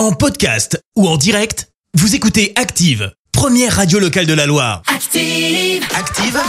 [0.00, 4.80] En podcast ou en direct, vous écoutez Active, première radio locale de la Loire.
[4.86, 5.84] Active.
[5.94, 6.40] Active,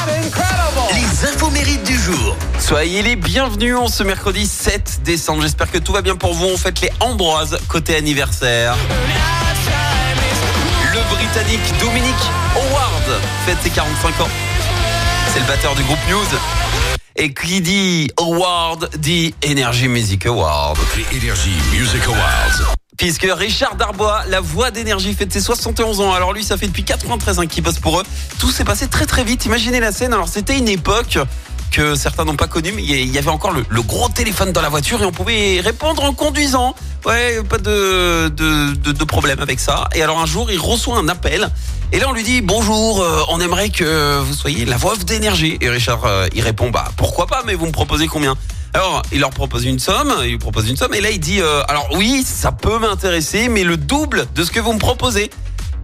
[0.93, 2.37] les infos mérites du jour.
[2.59, 5.41] Soyez les bienvenus en ce mercredi 7 décembre.
[5.41, 6.45] J'espère que tout va bien pour vous.
[6.45, 8.77] On fête les Ambroises côté anniversaire.
[10.93, 12.15] Le Britannique Dominic
[12.55, 14.29] Howard fête ses 45 ans.
[15.33, 16.39] C'est le batteur du groupe News.
[17.17, 20.77] Et qui dit Award dit Energy Music Award.
[20.95, 22.77] Les Energy Music Awards.
[23.01, 26.13] Puisque Richard Darbois, la voix d'énergie, fête ses 71 ans.
[26.13, 28.03] Alors lui, ça fait depuis 93 ans qu'il bosse pour eux.
[28.37, 29.43] Tout s'est passé très très vite.
[29.47, 30.13] Imaginez la scène.
[30.13, 31.17] Alors c'était une époque
[31.71, 34.69] que certains n'ont pas connue, mais il y avait encore le, gros téléphone dans la
[34.69, 36.75] voiture et on pouvait répondre en conduisant.
[37.03, 39.89] Ouais, pas de, de, de, problème avec ça.
[39.95, 41.49] Et alors un jour, il reçoit un appel.
[41.91, 45.57] Et là, on lui dit bonjour, euh, on aimerait que vous soyez la voix d'énergie.
[45.59, 48.37] Et Richard, euh, il répond bah pourquoi pas, mais vous me proposez combien?
[48.73, 51.61] Alors, il leur propose une somme, il propose une somme, et là il dit, euh,
[51.67, 55.29] alors oui, ça peut m'intéresser, mais le double de ce que vous me proposez.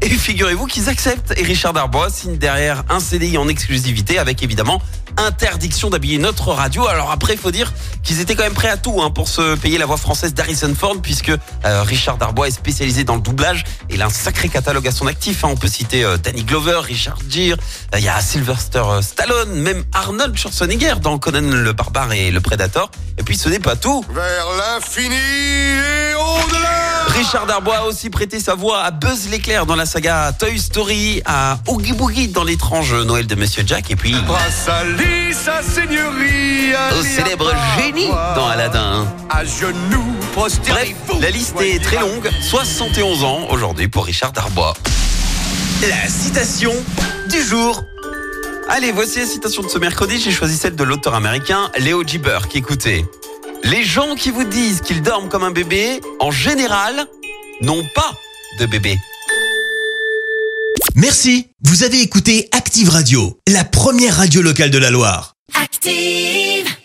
[0.02, 1.34] Et figurez-vous qu'ils acceptent.
[1.38, 4.82] Et Richard Darbois signe derrière un CDI en exclusivité avec évidemment
[5.18, 6.88] interdiction d'habiller notre radio.
[6.88, 9.56] Alors après, il faut dire qu'ils étaient quand même prêts à tout hein, pour se
[9.56, 13.64] payer la voix française d'Harrison Ford puisque euh, Richard Darbois est spécialisé dans le doublage.
[13.90, 15.44] Et il a un sacré catalogue à son actif.
[15.44, 15.50] hein.
[15.52, 17.58] On peut citer euh, Danny Glover, Richard Gere,
[17.96, 22.40] euh, il y a Sylvester Stallone, même Arnold Schwarzenegger dans Conan le Barbare et le
[22.40, 22.92] Prédateur.
[23.18, 24.06] Et puis ce n'est pas tout.
[24.14, 26.87] Vers l'infini et au-delà.
[27.18, 31.22] Richard Darbois a aussi prêté sa voix à Buzz l'éclair dans la saga Toy Story,
[31.26, 35.64] à Oogie Boogie dans l'étrange Noël de Monsieur Jack et puis Grâce à lui, sa
[35.64, 36.74] seigneurie.
[37.00, 39.08] au célèbre génie dans Aladdin.
[39.30, 42.30] À genoux, Bref, la liste est très longue.
[42.42, 44.76] 71 ans aujourd'hui pour Richard Darbois.
[45.90, 46.72] La citation
[47.32, 47.84] du jour.
[48.70, 50.20] Allez, voici la citation de ce mercredi.
[50.20, 52.20] J'ai choisi celle de l'auteur américain Léo G.
[52.20, 52.56] Burke.
[52.56, 53.06] Écoutez.
[53.64, 57.06] Les gens qui vous disent qu'ils dorment comme un bébé, en général,
[57.62, 58.14] n'ont pas
[58.60, 58.98] de bébé.
[60.96, 65.34] Merci, vous avez écouté Active Radio, la première radio locale de la Loire.
[65.54, 66.77] Active.